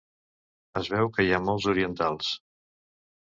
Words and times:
Es 0.79 0.89
veu 0.93 1.11
que 1.17 1.25
hi 1.27 1.29
ha 1.35 1.41
molts 1.49 1.67
orientals. 1.75 2.33